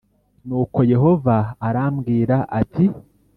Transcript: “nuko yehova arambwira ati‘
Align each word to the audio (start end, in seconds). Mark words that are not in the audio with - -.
“nuko 0.47 0.79
yehova 0.91 1.35
arambwira 1.67 2.37
ati‘ 2.59 2.85